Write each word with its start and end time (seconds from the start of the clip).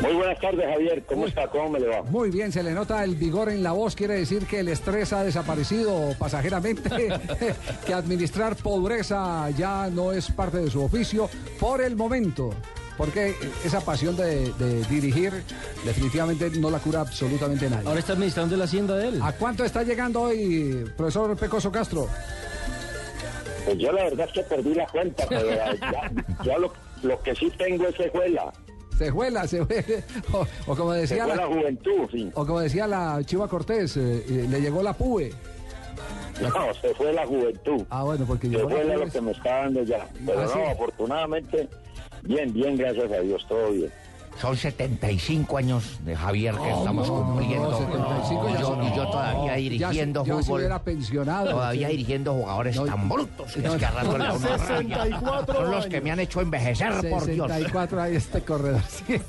Muy 0.00 0.14
buenas 0.14 0.40
tardes, 0.40 0.66
Javier. 0.66 1.02
¿Cómo 1.06 1.26
está? 1.26 1.46
¿Cómo 1.48 1.70
me 1.70 1.80
le 1.80 1.88
va? 1.88 2.02
Muy 2.02 2.30
bien, 2.30 2.50
se 2.52 2.62
le 2.62 2.72
nota 2.72 3.04
el 3.04 3.16
vigor 3.16 3.50
en 3.50 3.62
la 3.62 3.72
voz. 3.72 3.94
Quiere 3.94 4.14
decir 4.14 4.46
que 4.46 4.60
el 4.60 4.68
estrés 4.68 5.12
ha 5.12 5.22
desaparecido 5.22 6.14
pasajeramente, 6.18 6.88
que 7.86 7.94
administrar 7.94 8.56
pobreza 8.56 9.50
ya 9.50 9.88
no 9.90 10.12
es 10.12 10.30
parte 10.30 10.58
de 10.58 10.70
su 10.70 10.82
oficio 10.82 11.28
por 11.58 11.82
el 11.82 11.96
momento. 11.96 12.50
Porque 12.96 13.34
esa 13.64 13.80
pasión 13.80 14.16
de, 14.16 14.52
de 14.54 14.84
dirigir 14.84 15.32
definitivamente 15.84 16.50
no 16.50 16.70
la 16.70 16.78
cura 16.78 17.00
absolutamente 17.00 17.68
nadie. 17.68 17.86
Ahora 17.86 18.00
está 18.00 18.12
administrando 18.14 18.56
la 18.56 18.64
hacienda 18.64 18.96
de 18.96 19.08
él. 19.08 19.20
¿A 19.22 19.32
cuánto 19.32 19.64
está 19.64 19.82
llegando 19.82 20.22
hoy, 20.22 20.84
profesor 20.96 21.34
Pecoso 21.36 21.70
Castro? 21.70 22.08
Pues 23.64 23.78
yo 23.78 23.92
la 23.92 24.04
verdad 24.04 24.26
es 24.26 24.32
que 24.32 24.42
perdí 24.42 24.74
la 24.74 24.86
cuenta, 24.86 25.24
pero 25.28 25.48
ya, 25.48 26.10
ya 26.44 26.58
lo, 26.58 26.72
lo 27.02 27.22
que 27.22 27.34
sí 27.34 27.50
tengo 27.56 27.86
es 27.86 27.94
secuela. 27.96 28.52
Se 29.00 29.10
juela, 29.10 29.48
se 29.48 29.64
juela. 29.64 29.82
O, 30.34 30.46
o 30.66 30.76
como 30.76 30.92
decía 30.92 31.26
la, 31.26 31.46
juventud, 31.46 32.06
sí. 32.12 32.30
o 32.34 32.44
como 32.44 32.60
decía 32.60 32.86
la 32.86 33.18
Chiva 33.24 33.48
Cortés, 33.48 33.96
eh, 33.96 34.22
eh, 34.28 34.46
le 34.46 34.60
llegó 34.60 34.82
la 34.82 34.92
PUE. 34.92 35.32
No, 36.42 36.74
se 36.74 36.94
fue 36.94 37.10
la 37.14 37.26
juventud. 37.26 37.82
Ah, 37.88 38.02
bueno, 38.04 38.26
porque 38.26 38.48
Se 38.48 38.58
la 38.58 38.64
fue 38.68 38.82
PUE. 38.82 38.96
lo 38.98 39.06
que 39.10 39.20
me 39.22 39.30
está 39.30 39.56
dando 39.62 39.82
ya. 39.84 40.06
Pero 40.26 40.40
Ah, 40.42 40.48
sí. 40.52 40.58
no, 40.58 40.68
afortunadamente, 40.68 41.66
bien, 42.24 42.52
bien, 42.52 42.76
gracias 42.76 43.10
a 43.10 43.20
Dios, 43.20 43.46
todo 43.48 43.70
bien. 43.70 43.90
Son 44.40 44.56
75 44.56 45.58
años 45.58 45.98
de 46.04 46.16
Javier 46.16 46.54
que 46.54 46.70
estamos 46.70 47.06
no, 47.08 47.14
cumpliendo. 47.26 47.76
75 47.78 48.48
ya 48.48 48.54
y, 48.54 48.60
yo, 48.60 48.66
son- 48.66 48.84
y 48.84 48.96
yo 48.96 49.06
todavía 49.10 49.46
Ya, 49.46 49.54
dirigiendo 49.56 50.24
ya 50.24 50.36
se 50.36 50.42
fútbol. 50.44 50.80
pensionado. 50.82 51.50
Todavía 51.50 51.86
Sí. 51.88 51.92
dirigiendo 51.92 52.32
jugadores 52.32 52.76
No, 52.76 52.84
tan 52.86 53.08
brutos 53.08 53.52
que 53.52 53.60
no, 53.60 53.72
es 53.74 53.78
que 53.78 53.84
arrándole 53.84 54.26
a 54.26 54.32
uno 54.32 54.48
la 54.48 54.56
rabia. 54.56 54.66
64 54.66 55.54
Son 55.54 55.70
los 55.70 55.86
que 55.88 56.00
me 56.00 56.10
han 56.10 56.20
hecho 56.20 56.40
envejecer, 56.40 56.88
por 57.10 57.26
Dios. 57.26 57.48
64 57.48 58.00
hay 58.02 58.16
este 58.16 58.40
corredor. 58.42 58.80
Sí, 58.90 59.20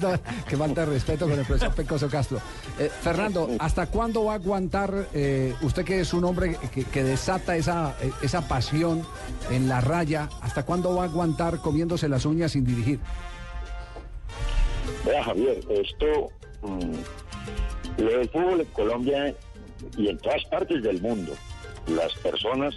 que 0.48 0.58
falta 0.58 0.82
de 0.86 0.88
respeto 0.94 1.28
con 1.28 1.38
el 1.38 1.45
profesor 1.45 1.73
Pecoso 1.76 2.08
Castro. 2.09 2.39
Eh, 2.80 2.89
Fernando, 3.02 3.50
¿hasta 3.59 3.88
cuándo 3.88 4.23
va 4.26 4.34
a 4.34 4.36
aguantar 4.36 5.08
eh, 5.14 5.54
usted 5.62 5.84
que 5.84 6.00
es 6.00 6.14
un 6.14 6.23
hombre 6.23 6.58
que, 6.73 6.84
que 6.86 7.04
desata 7.04 7.56
esa, 7.58 7.95
eh, 8.02 8.12
esa 8.22 8.48
pasión 8.48 9.04
en 9.50 9.67
la 9.67 9.82
raya? 9.82 10.30
¿Hasta 10.42 10.64
cuándo 10.64 10.95
va 10.95 11.04
a 11.04 11.06
aguantar 11.08 11.58
comiéndose 11.58 12.08
las 12.08 12.26
uñas 12.26 12.54
sin 12.54 12.64
dirigir? 12.66 13.00
Javier, 15.20 15.59
esto, 15.70 16.30
mm, 16.62 18.02
lo 18.02 18.09
del 18.09 18.30
fútbol 18.30 18.62
en 18.62 18.67
Colombia 18.67 19.36
y 19.98 20.08
en 20.08 20.17
todas 20.20 20.44
partes 20.45 20.84
del 20.84 21.02
mundo, 21.02 21.34
las 21.88 22.14
personas 22.16 22.76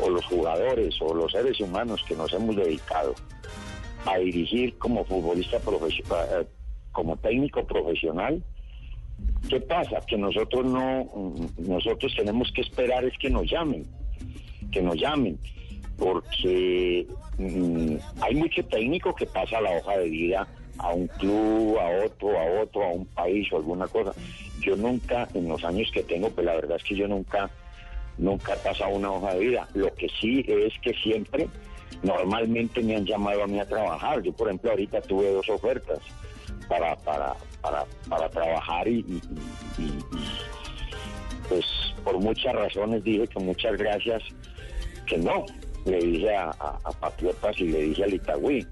o 0.00 0.10
los 0.10 0.24
jugadores 0.26 0.96
o 1.00 1.14
los 1.14 1.32
seres 1.32 1.60
humanos 1.60 2.02
que 2.06 2.16
nos 2.16 2.32
hemos 2.32 2.56
dedicado 2.56 3.14
a 4.06 4.18
dirigir 4.18 4.76
como 4.78 5.04
futbolista 5.04 5.58
profesional, 5.58 6.48
como 6.92 7.16
técnico 7.18 7.66
profesional, 7.66 8.42
¿qué 9.48 9.60
pasa? 9.60 10.00
Que 10.06 10.16
nosotros 10.16 10.64
no, 10.64 11.04
mm, 11.14 11.68
nosotros 11.68 12.14
tenemos 12.16 12.50
que 12.52 12.62
esperar 12.62 13.04
es 13.04 13.16
que 13.18 13.30
nos 13.30 13.50
llamen, 13.50 13.86
que 14.72 14.82
nos 14.82 14.96
llamen, 14.96 15.38
porque 15.98 17.06
mm, 17.38 17.96
hay 18.22 18.34
mucho 18.34 18.64
técnico 18.64 19.14
que 19.14 19.26
pasa 19.26 19.60
la 19.60 19.76
hoja 19.76 19.98
de 19.98 20.08
vida 20.08 20.48
a 20.80 20.92
un 20.92 21.06
club, 21.06 21.78
a 21.78 22.04
otro, 22.06 22.38
a 22.38 22.62
otro, 22.62 22.82
a 22.84 22.88
un 22.88 23.06
país 23.06 23.46
o 23.52 23.56
alguna 23.56 23.86
cosa. 23.88 24.12
Yo 24.60 24.76
nunca, 24.76 25.28
en 25.34 25.48
los 25.48 25.62
años 25.64 25.90
que 25.92 26.02
tengo, 26.02 26.30
pues 26.30 26.44
la 26.46 26.54
verdad 26.54 26.76
es 26.76 26.84
que 26.84 26.96
yo 26.96 27.06
nunca, 27.08 27.50
nunca 28.18 28.54
he 28.54 28.56
pasado 28.58 28.90
una 28.94 29.10
hoja 29.12 29.34
de 29.34 29.40
vida. 29.40 29.68
Lo 29.74 29.92
que 29.94 30.08
sí 30.20 30.44
es 30.48 30.72
que 30.82 30.92
siempre, 30.94 31.48
normalmente 32.02 32.82
me 32.82 32.96
han 32.96 33.04
llamado 33.06 33.42
a 33.44 33.46
mí 33.46 33.58
a 33.60 33.66
trabajar. 33.66 34.22
Yo, 34.22 34.32
por 34.32 34.48
ejemplo, 34.48 34.70
ahorita 34.70 35.00
tuve 35.02 35.32
dos 35.32 35.48
ofertas 35.48 35.98
para, 36.68 36.96
para, 36.96 37.34
para, 37.60 37.84
para 38.08 38.28
trabajar 38.30 38.86
y, 38.88 39.04
pues 41.48 41.64
por 42.04 42.18
muchas 42.18 42.54
razones 42.54 43.02
dije 43.04 43.26
que 43.26 43.40
muchas 43.40 43.76
gracias, 43.76 44.22
que 45.06 45.18
no. 45.18 45.44
Le 45.86 45.98
dije 45.98 46.34
a, 46.36 46.50
a- 46.50 46.78
a 46.84 46.90
Patriotas 46.92 47.58
y 47.58 47.64
le 47.68 47.82
dije 47.84 48.04
al 48.04 48.12
Itagüí. 48.14 48.66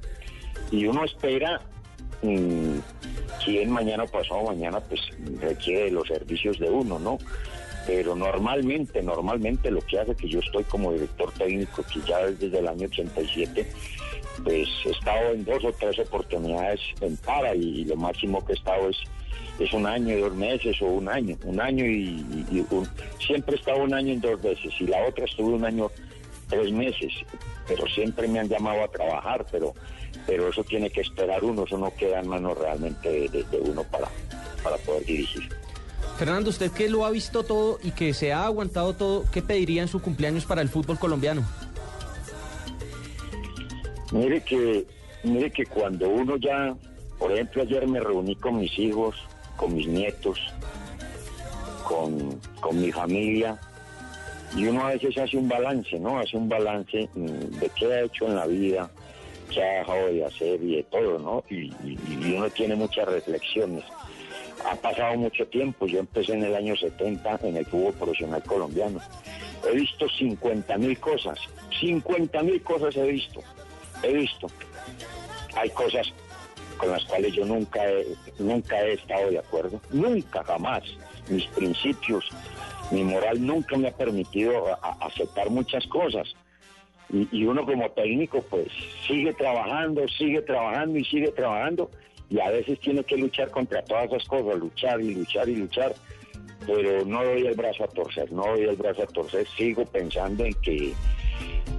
Y 0.71 0.87
uno 0.87 1.05
espera 1.05 1.61
quién 3.45 3.71
mañana 3.71 4.05
o 4.05 4.09
pasado 4.09 4.43
mañana 4.45 4.81
pues 4.81 5.01
requiere 5.41 5.91
los 5.91 6.07
servicios 6.09 6.59
de 6.59 6.69
uno, 6.71 6.99
¿no? 6.99 7.19
Pero 7.87 8.15
normalmente, 8.15 9.03
normalmente 9.03 9.71
lo 9.71 9.81
que 9.81 9.99
hace 9.99 10.15
que 10.15 10.29
yo 10.29 10.41
estoy 10.41 10.65
como 10.65 10.93
director 10.93 11.33
técnico, 11.33 11.83
que 11.85 12.01
ya 12.07 12.19
desde 12.27 12.59
el 12.59 12.69
año 12.69 12.87
87, 12.87 13.67
pues 14.45 14.69
he 14.85 14.91
estado 14.91 15.33
en 15.33 15.45
dos 15.45 15.65
o 15.65 15.73
tres 15.73 15.99
oportunidades 16.01 16.81
en 17.01 17.17
para 17.19 17.55
y, 17.55 17.85
lo 17.85 17.97
máximo 17.97 18.45
que 18.45 18.53
he 18.53 18.57
estado 18.57 18.91
es, 18.91 18.97
es 19.59 19.73
un 19.73 19.87
año 19.87 20.17
y 20.17 20.21
dos 20.21 20.35
meses 20.35 20.77
o 20.83 20.87
un 20.87 21.09
año, 21.09 21.37
un 21.45 21.61
año 21.61 21.85
y 21.87 22.23
un- 22.71 22.89
siempre 23.27 23.57
he 23.57 23.59
estado 23.59 23.83
un 23.83 23.95
año 23.95 24.13
en 24.13 24.21
dos 24.21 24.41
veces 24.43 24.73
y 24.81 24.85
la 24.87 25.07
otra 25.07 25.25
estuve 25.25 25.55
un 25.55 25.65
año 25.65 25.91
tres 26.49 26.73
meses, 26.73 27.13
pero 27.67 27.87
siempre 27.89 28.27
me 28.29 28.41
han 28.41 28.49
llamado 28.49 28.83
a 28.85 28.89
trabajar, 28.89 29.47
pero 29.51 29.75
pero 30.27 30.49
eso 30.49 30.63
tiene 30.65 30.91
que 30.91 31.01
esperar 31.01 31.43
uno, 31.43 31.65
eso 31.65 31.79
no 31.79 31.91
queda 31.95 32.21
en 32.21 32.29
manos 32.29 32.59
realmente 32.59 33.09
de, 33.09 33.29
de- 33.29 33.45
de 33.45 33.59
uno 33.61 33.83
para, 33.85 34.09
para 34.63 34.77
poder 34.79 35.05
dirigir. 35.07 35.49
Fernando, 36.19 36.51
usted 36.51 36.71
que 36.73 36.89
lo 36.91 37.05
ha 37.07 37.11
visto 37.11 37.45
todo 37.45 37.79
y 37.83 37.93
que 37.93 38.13
se 38.13 38.33
ha 38.33 38.45
aguantado 38.45 38.93
todo, 38.95 39.25
¿qué 39.33 39.41
pediría 39.41 39.81
en 39.83 39.89
su 39.89 40.03
cumpleaños 40.03 40.45
para 40.45 40.61
el 40.61 40.69
fútbol 40.69 40.99
colombiano? 40.99 41.47
Mire 44.13 44.43
que, 44.43 44.87
mire 45.23 45.51
que 45.51 45.65
cuando 45.67 46.09
uno 46.09 46.37
ya, 46.37 46.75
por 47.19 47.33
ejemplo, 47.33 47.63
ayer 47.63 47.87
me 47.87 48.01
reuní 48.01 48.37
con 48.37 48.59
mis 48.59 48.77
hijos, 48.79 49.17
con 49.57 49.75
mis 49.75 49.87
nietos, 49.87 50.39
con, 51.85 52.41
con 52.61 52.81
mi 52.81 52.91
familia, 52.91 53.59
y 54.57 54.67
uno 54.67 54.87
a 54.87 54.91
veces 54.93 55.17
hace 55.19 55.37
un 55.37 55.49
balance, 55.49 55.99
¿no? 55.99 56.19
Hace 56.19 56.37
un 56.37 56.49
balance 56.49 57.09
mm, 57.15 57.27
de 57.59 57.71
qué 57.79 57.87
ha 57.87 58.03
hecho 58.03 58.27
en 58.27 58.37
la 58.37 58.47
vida, 58.47 58.91
qué 59.53 59.63
ha 59.63 59.79
dejado 59.81 60.07
de 60.09 60.25
hacer 60.25 60.63
y 60.63 60.77
de 60.77 60.83
todo, 60.85 61.19
¿no? 61.19 61.45
Y, 61.51 61.67
y- 61.85 61.99
y 62.09 62.35
uno 62.37 62.49
tiene 62.51 62.75
muchas 62.75 63.07
reflexiones. 63.07 63.85
Ha 64.69 64.75
pasado 64.77 65.17
mucho 65.17 65.47
tiempo, 65.47 65.87
yo 65.87 66.01
empecé 66.01 66.33
en 66.33 66.45
el 66.45 66.55
año 66.55 66.75
70 66.77 67.41
en 67.45 67.57
el 67.59 67.67
fútbol 67.67 67.93
profesional 67.95 68.43
colombiano. 68.43 69.01
He 69.71 69.75
visto 69.77 70.09
50 70.09 70.77
mil 70.79 70.99
cosas, 70.99 71.39
50 71.81 72.43
mil 72.43 72.61
cosas 72.63 72.97
he 72.97 73.07
visto, 73.07 73.41
he 74.03 74.13
visto. 74.13 74.49
Hay 75.57 75.71
cosas 75.71 76.13
con 76.79 76.91
las 76.91 77.05
cuales 77.05 77.33
yo 77.35 77.45
nunca 77.45 77.87
he, 77.87 78.07
nunca 78.39 78.81
he 78.81 78.95
estado 78.95 79.31
de 79.31 79.39
acuerdo, 79.39 79.81
nunca, 79.91 80.43
jamás. 80.45 80.83
Mis 81.29 81.47
principios, 81.49 82.25
mi 82.91 83.05
moral 83.05 83.45
nunca 83.45 83.77
me 83.77 83.89
ha 83.89 83.93
permitido 83.93 84.79
aceptar 85.01 85.51
muchas 85.51 85.87
cosas. 85.89 86.35
Y, 87.11 87.29
y 87.33 87.45
uno 87.45 87.65
como 87.65 87.91
técnico 87.91 88.43
pues 88.43 88.69
sigue 89.07 89.33
trabajando, 89.35 90.07
sigue 90.09 90.43
trabajando 90.43 90.99
y 90.99 91.05
sigue 91.05 91.29
trabajando 91.33 91.91
y 92.31 92.41
a 92.41 92.51
veces 92.51 92.79
tiene 92.81 93.05
que 93.05 93.17
luchar 93.17 93.51
contra 93.51 93.83
todas 93.83 94.07
esas 94.07 94.25
cosas, 94.27 94.59
luchar 94.59 95.01
y 95.01 95.15
luchar 95.15 95.49
y 95.49 95.57
luchar, 95.57 95.95
pero 96.67 97.05
no 97.05 97.25
doy 97.25 97.47
el 97.47 97.55
brazo 97.55 97.85
a 97.85 97.89
torcer, 97.89 98.31
no 98.33 98.43
doy 98.47 98.65
el 98.65 98.77
brazo 98.77 99.03
a 99.03 99.07
torcer, 99.07 99.47
sigo 99.57 99.85
pensando 99.87 100.45
en 100.45 100.55
que, 100.55 100.93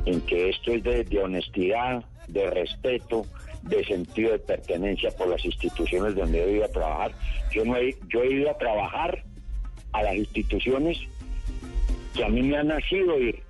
en 0.05 0.21
que 0.21 0.49
esto 0.49 0.71
es 0.71 0.83
de 0.83 1.19
honestidad, 1.19 2.03
de 2.27 2.49
respeto, 2.49 3.25
de 3.63 3.83
sentido 3.85 4.31
de 4.31 4.39
pertenencia 4.39 5.11
por 5.11 5.27
las 5.27 5.43
instituciones 5.43 6.15
donde 6.15 6.43
he 6.43 6.51
ido 6.53 6.65
a 6.65 6.69
trabajar. 6.69 7.11
Yo, 7.51 7.65
no 7.65 7.75
he, 7.77 7.95
yo 8.07 8.21
he 8.23 8.33
ido 8.33 8.49
a 8.49 8.57
trabajar 8.57 9.23
a 9.91 10.03
las 10.03 10.15
instituciones 10.15 10.97
que 12.15 12.23
a 12.23 12.29
mí 12.29 12.41
me 12.41 12.57
ha 12.57 12.63
nacido 12.63 13.17
ir. 13.19 13.41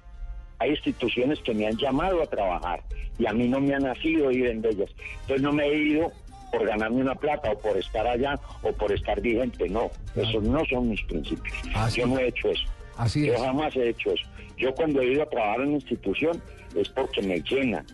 Hay 0.60 0.72
instituciones 0.72 1.40
que 1.40 1.54
me 1.54 1.68
han 1.68 1.78
llamado 1.78 2.22
a 2.22 2.26
trabajar 2.28 2.84
y 3.18 3.26
a 3.26 3.34
mí 3.34 3.48
no 3.48 3.60
me 3.62 3.76
ha 3.76 3.80
nacido 3.80 4.32
ir 4.32 4.48
en 4.48 4.66
ellas. 4.66 4.90
Entonces 5.22 5.42
no 5.42 5.54
me 5.54 5.66
he 5.66 5.78
ido 5.78 6.12
por 6.52 6.66
ganarme 6.66 7.02
una 7.02 7.16
plata 7.16 7.52
o 7.52 7.58
por 7.60 7.78
estar 7.78 8.06
allá 8.08 8.40
o 8.64 8.72
por 8.74 8.92
estar 8.92 9.22
vigente. 9.22 9.70
No, 9.70 9.92
esos 10.16 10.44
no 10.44 10.64
son 10.66 10.90
mis 10.90 11.02
principios. 11.04 11.54
Así 11.76 12.02
Yo 12.02 12.08
no 12.08 12.18
he 12.18 12.28
hecho 12.28 12.50
eso. 12.50 12.64
Así 12.98 13.26
Yo 13.28 13.34
es. 13.34 13.42
jamás 13.42 13.76
he 13.76 13.90
hecho 13.90 14.12
eso. 14.12 14.26
Yo 14.58 14.74
cuando 14.74 15.02
he 15.02 15.14
ido 15.14 15.24
a 15.24 15.30
trabajar 15.30 15.62
en 15.62 15.68
una 15.68 15.76
institución 15.78 16.42
es 16.76 16.90
porque 16.90 17.22
me 17.22 17.40
llena, 17.42 17.86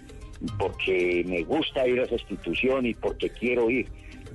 porque 0.58 1.24
me 1.26 1.44
gusta 1.44 1.88
ir 1.88 2.00
a 2.00 2.04
esa 2.04 2.16
institución 2.16 2.86
y 2.86 2.94
porque 2.94 3.30
quiero 3.30 3.70
ir. 3.70 3.88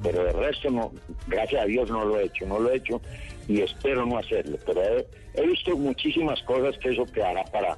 Pero 0.02 0.26
el 0.26 0.34
resto 0.34 0.70
no, 0.70 0.92
gracias 1.26 1.62
a 1.62 1.66
Dios 1.66 1.90
no 1.90 2.04
lo 2.04 2.18
he 2.18 2.24
hecho, 2.24 2.46
no 2.46 2.58
lo 2.58 2.70
he 2.70 2.76
hecho 2.76 3.00
y 3.48 3.60
espero 3.60 4.06
no 4.06 4.18
hacerlo. 4.18 4.58
Pero 4.64 4.82
he, 4.82 5.06
he 5.34 5.46
visto 5.46 5.76
muchísimas 5.76 6.40
cosas 6.42 6.76
que 6.78 6.90
eso 6.90 7.04
quedará 7.06 7.44
para, 7.44 7.76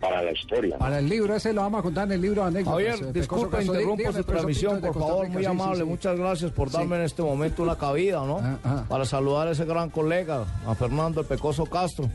para 0.00 0.22
la 0.22 0.32
historia. 0.32 0.74
¿no? 0.74 0.78
Para 0.78 0.98
el 0.98 1.08
libro, 1.08 1.34
ese 1.34 1.52
lo 1.52 1.62
vamos 1.62 1.80
a 1.80 1.82
contar 1.82 2.06
en 2.06 2.12
el 2.12 2.20
libro 2.20 2.42
de 2.42 2.48
anécdotas. 2.48 3.00
Javier, 3.00 3.16
eh, 3.16 3.62
interrumpo 3.62 4.12
su 4.12 4.24
transmisión, 4.24 4.80
de 4.80 4.88
por 4.88 5.00
favor, 5.00 5.28
muy 5.28 5.44
amable. 5.44 5.76
sí, 5.76 5.82
sí. 5.82 5.88
Muchas 5.88 6.18
gracias 6.18 6.52
por 6.52 6.70
darme 6.70 6.96
en 6.96 7.02
este 7.02 7.22
momento 7.22 7.62
una 7.62 7.76
cabida, 7.76 8.24
¿no? 8.24 8.38
Ah, 8.42 8.58
ah. 8.64 8.84
Para 8.88 9.04
saludar 9.04 9.48
a 9.48 9.52
ese 9.52 9.64
gran 9.64 9.90
colega, 9.90 10.44
a 10.66 10.74
Fernando 10.74 11.20
el 11.20 11.26
Pecoso 11.26 11.66
Castro, 11.66 12.10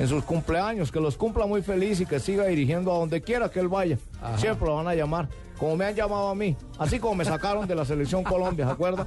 en 0.00 0.08
sus 0.08 0.24
cumpleaños, 0.24 0.90
que 0.90 0.98
los 0.98 1.16
cumpla 1.16 1.46
muy 1.46 1.62
feliz 1.62 2.00
y 2.00 2.06
que 2.06 2.18
siga 2.18 2.46
dirigiendo 2.46 2.90
a 2.92 2.98
donde 2.98 3.20
quiera 3.20 3.48
que 3.50 3.60
él 3.60 3.68
vaya. 3.68 3.98
Siempre 4.38 4.66
lo 4.66 4.76
van 4.76 4.88
a 4.88 4.94
llamar, 4.94 5.28
como 5.58 5.76
me 5.76 5.84
han 5.84 5.94
llamado 5.94 6.28
a 6.30 6.34
mí, 6.34 6.56
así 6.78 6.98
como 6.98 7.16
me 7.16 7.24
sacaron 7.24 7.68
de 7.68 7.74
la 7.74 7.84
selección 7.84 8.24
Colombia, 8.24 8.64
¿se 8.66 8.72
acuerda? 8.72 9.06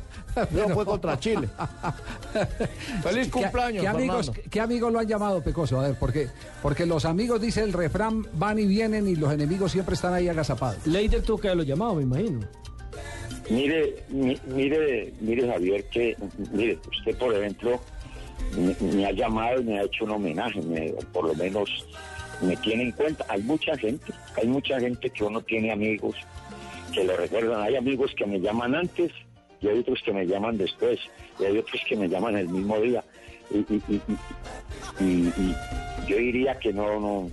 Yo 0.56 0.69
fue 0.69 0.86
contra 0.86 1.19
Chile. 1.19 1.50
Feliz 3.04 3.25
¿Qué- 3.25 3.31
cumpleaños, 3.31 3.81
¿Qué, 3.81 3.88
amigos, 3.88 4.25
Fernando. 4.28 4.50
¿Qué 4.51 4.60
amigos 4.62 4.94
lo 4.94 5.00
han 5.00 5.07
llamado, 5.07 5.42
Pecoso? 5.42 5.80
A 5.80 5.88
ver, 5.88 5.98
porque, 6.00 6.28
porque 6.62 6.86
los 6.86 7.06
amigos, 7.06 7.42
dice 7.42 7.62
el 7.63 7.74
refrán, 7.74 8.25
van 8.34 8.60
y 8.60 8.66
vienen 8.66 9.07
y 9.07 9.16
los 9.16 9.34
enemigos 9.34 9.72
siempre 9.72 9.96
están 9.96 10.13
ahí 10.13 10.30
agazapados. 10.30 10.86
Leider 10.86 11.22
tuvo 11.24 11.39
que 11.39 11.48
haberlo 11.48 11.63
llamado, 11.63 11.96
me 11.96 12.04
imagino. 12.04 12.42
Mire, 13.50 14.06
mi- 14.10 14.39
mire, 14.48 15.13
mire 15.19 15.48
Javier, 15.51 15.86
que 15.89 16.16
mire, 16.54 16.80
usted 16.98 17.18
por 17.18 17.36
ejemplo 17.36 17.80
me, 18.57 18.75
me 18.94 19.06
ha 19.06 19.12
llamado 19.12 19.62
y 19.62 19.63
me 19.63 19.80
ha 19.80 19.83
hecho 19.83 20.06
un 20.06 20.12
homenaje, 20.12 20.62
me- 20.62 20.91
por 21.12 21.25
lo 21.27 21.35
menos 21.35 21.69
me 22.41 22.56
tiene 22.57 22.83
en 22.83 22.91
cuenta. 22.91 23.25
Hay 23.30 23.41
mucha 23.44 23.77
gente, 23.77 24.12
hay 24.35 24.47
mucha 24.47 24.80
gente 24.80 25.09
que 25.09 25.24
uno 25.24 25.41
tiene 25.41 25.71
amigos 25.71 26.15
que 26.94 27.03
lo 27.03 27.15
recuerdan. 27.18 27.62
Hay 27.62 27.75
amigos 27.75 28.12
que 28.18 28.25
me 28.25 28.39
llaman 28.39 28.75
antes 28.75 29.12
y 29.62 29.68
hay 29.68 29.80
otros 29.80 30.01
que 30.03 30.12
me 30.13 30.25
llaman 30.27 30.57
después 30.57 31.00
y 31.39 31.45
hay 31.45 31.57
otros 31.57 31.81
que 31.88 31.95
me 31.95 32.07
llaman 32.09 32.38
el 32.38 32.50
mismo 32.50 32.80
día. 32.80 33.03
Y, 33.51 33.57
y- 33.59 33.81
y- 33.88 34.01
y- 35.00 35.03
y- 35.03 35.33
y 35.38 35.56
yo 36.07 36.18
diría 36.18 36.57
que 36.59 36.74
no, 36.74 37.00
no, 37.00 37.31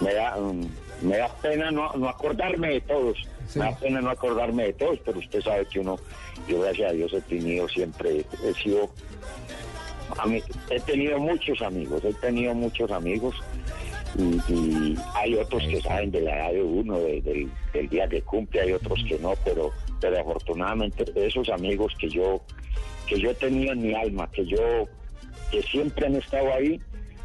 me 0.00 0.14
da, 0.14 0.36
mm, 0.36 0.66
me 1.02 1.16
da 1.16 1.28
pena 1.40 1.70
no, 1.70 1.92
no 1.94 2.08
acordarme 2.08 2.68
de 2.70 2.80
todos. 2.82 3.16
Sí. 3.48 3.58
Me 3.60 3.66
da 3.66 3.76
pena 3.78 4.00
no 4.00 4.10
acordarme 4.10 4.64
de 4.64 4.72
todos, 4.74 4.98
pero 5.04 5.18
usted 5.20 5.40
sabe 5.42 5.64
que 5.66 5.80
uno, 5.80 5.96
yo 6.48 6.60
gracias 6.60 6.90
a 6.90 6.94
Dios 6.94 7.12
he 7.14 7.20
tenido 7.22 7.68
siempre, 7.68 8.24
he 8.44 8.54
sido, 8.62 8.90
a 10.16 10.26
mí- 10.26 10.42
he 10.70 10.80
tenido 10.80 11.18
muchos 11.18 11.60
amigos, 11.62 12.02
he 12.04 12.14
tenido 12.14 12.54
muchos 12.54 12.90
amigos 12.90 13.34
y, 14.16 14.52
y 14.52 14.98
hay 15.14 15.34
otros 15.34 15.62
que 15.64 15.80
saben 15.82 16.10
de 16.10 16.20
la 16.22 16.36
edad 16.36 16.52
de 16.52 16.62
uno, 16.62 16.98
de- 16.98 17.20
del, 17.22 17.50
del 17.72 17.88
día 17.88 18.08
que 18.08 18.22
cumple, 18.22 18.60
hay 18.62 18.72
otros 18.72 19.02
que 19.08 19.18
no, 19.18 19.34
pero, 19.44 19.70
pero 20.00 20.18
afortunadamente 20.20 21.04
esos 21.14 21.48
amigos 21.50 21.92
que 21.98 22.08
yo, 22.08 22.40
que 23.06 23.20
yo 23.20 23.30
he 23.30 23.34
tenido 23.34 23.72
en 23.72 23.82
mi 23.82 23.94
alma, 23.94 24.28
que 24.30 24.46
yo, 24.46 24.58
que 25.50 25.62
siempre 25.62 26.06
han 26.06 26.16
estado 26.16 26.52
ahí, 26.54 26.80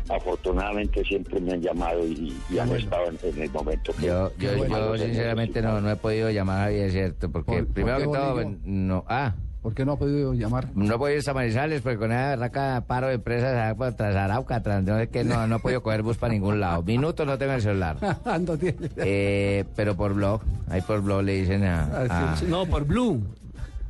afortunadamente 0.09 1.03
siempre 1.06 1.39
me 1.39 1.53
han 1.53 1.62
llamado 1.62 2.06
y, 2.06 2.36
y 2.50 2.59
han 2.59 2.71
estado 2.75 3.07
en, 3.09 3.18
en 3.24 3.41
el 3.44 3.50
momento 3.51 3.94
que 3.94 4.07
Yo, 4.07 4.31
yo, 4.38 4.65
yo 4.68 4.97
sinceramente 4.97 5.62
no, 5.62 5.79
no 5.81 5.89
he 5.91 5.95
podido 5.95 6.29
llamar 6.29 6.59
a 6.59 6.63
Javier, 6.65 6.91
¿cierto? 6.91 7.31
Porque 7.31 7.51
¿Por- 7.51 7.65
por 7.65 7.74
primero 7.74 7.97
que 8.00 8.03
todo, 8.06 8.53
no, 8.65 9.06
ah, 9.07 9.33
¿Por 9.63 9.74
qué 9.74 9.86
no 9.86 9.94
ha 9.94 9.98
podido 9.98 10.33
llamar? 10.33 10.68
no 10.75 10.94
he 10.94 10.98
podido 10.98 11.19
ir 11.19 11.30
a 11.30 11.33
Manizales 11.33 11.81
porque 11.81 11.98
con 11.98 12.12
esa 12.12 12.36
raca 12.36 12.83
paro 12.86 13.07
de 13.07 13.13
empresas 13.15 13.74
por 13.75 13.94
tras 13.94 14.13
Arauca, 14.15 14.62
tras, 14.62 14.83
no 14.83 14.98
sé 15.00 15.07
qué, 15.07 15.24
no, 15.24 15.48
no 15.48 15.56
he 15.56 15.60
podido 15.60 15.81
coger 15.81 16.04
bus 16.04 16.18
para 16.18 16.33
ningún 16.33 16.60
lado. 16.60 16.83
Minutos 16.83 17.25
no 17.25 17.38
tengo 17.38 17.54
el 17.54 17.62
celular. 17.62 17.98
no 18.45 18.57
tiene. 18.57 18.89
Eh, 18.98 19.63
pero 19.75 19.95
por 19.95 20.13
blog, 20.13 20.42
ahí 20.69 20.81
por 20.81 21.01
blog 21.01 21.24
le 21.24 21.33
dicen 21.42 21.63
a, 21.63 21.83
Ah, 22.10 22.36
a- 22.38 22.42
No, 22.44 22.65
por 22.65 22.83
Blue. 22.86 23.24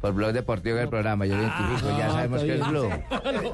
Por 0.03 0.13
blog 0.13 0.33
deportivo 0.33 0.75
del 0.75 0.89
programa, 0.89 1.25
yo 1.25 1.37
lo 1.37 1.43
identifico, 1.43 1.97
ya 1.97 2.07
ah, 2.07 2.11
sabemos 2.11 2.41
está 2.43 2.53
que 2.53 2.59
es 2.61 2.67
blog. 2.67 2.91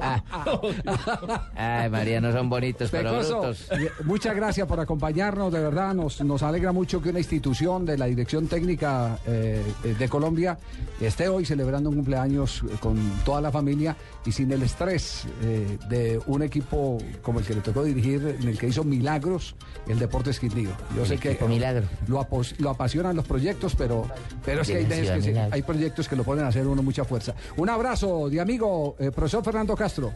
Ah. 0.02 1.82
Ay, 1.84 1.90
María, 1.90 2.20
no 2.20 2.32
son 2.32 2.48
bonitos, 2.50 2.90
pero 2.90 3.10
Pecoso, 3.12 3.38
brutos. 3.40 3.66
eh, 3.70 3.90
muchas 4.04 4.34
gracias 4.34 4.66
por 4.66 4.80
acompañarnos, 4.80 5.52
de 5.52 5.60
verdad, 5.60 5.94
nos, 5.94 6.20
nos 6.22 6.42
alegra 6.42 6.72
mucho 6.72 7.00
que 7.00 7.10
una 7.10 7.20
institución 7.20 7.86
de 7.86 7.96
la 7.98 8.06
Dirección 8.06 8.48
Técnica 8.48 9.16
eh, 9.26 9.62
eh, 9.84 9.94
de 9.96 10.08
Colombia 10.08 10.58
esté 11.00 11.28
hoy 11.28 11.44
celebrando 11.44 11.88
un 11.88 11.94
cumpleaños 11.96 12.64
con 12.80 12.96
toda 13.24 13.40
la 13.40 13.52
familia 13.52 13.94
y 14.26 14.32
sin 14.32 14.50
el 14.50 14.62
estrés 14.64 15.26
eh, 15.42 15.78
de 15.88 16.20
un 16.26 16.42
equipo 16.42 16.98
como 17.22 17.38
el 17.38 17.44
que 17.46 17.54
le 17.54 17.60
tocó 17.60 17.84
dirigir, 17.84 18.38
en 18.40 18.48
el 18.48 18.58
que 18.58 18.66
hizo 18.66 18.82
milagros 18.82 19.54
el 19.86 20.00
Deportes 20.00 20.40
Quindío. 20.40 20.70
Yo 20.96 21.02
El 21.02 21.08
sé 21.08 21.16
que 21.18 21.38
milagro. 21.46 21.86
Lo, 22.08 22.18
apos- 22.20 22.54
lo 22.58 22.70
apasionan 22.70 23.14
los 23.14 23.26
proyectos, 23.26 23.76
pero, 23.76 24.04
pero 24.44 24.62
es 24.62 24.68
que 24.68 24.76
hay, 24.78 24.84
veces 24.84 25.24
que 25.24 25.38
hay 25.38 25.62
proyectos 25.62 26.08
que 26.08 26.16
lo 26.16 26.24
ponen 26.24 26.39
hacer 26.44 26.66
uno 26.66 26.82
mucha 26.82 27.04
fuerza. 27.04 27.34
Un 27.56 27.68
abrazo 27.68 28.28
de 28.28 28.40
amigo, 28.40 28.96
eh, 28.98 29.10
profesor 29.10 29.44
Fernando 29.44 29.76
Castro. 29.76 30.12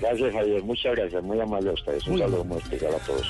Gracias 0.00 0.32
Javier, 0.32 0.62
muchas 0.62 0.94
gracias, 0.94 1.22
muy 1.22 1.40
amable 1.40 1.70
a 1.70 1.72
ustedes, 1.72 2.06
un 2.06 2.18
saludo 2.18 2.44
muy 2.44 2.58
especial 2.58 2.94
a 2.94 2.98
todos. 2.98 3.26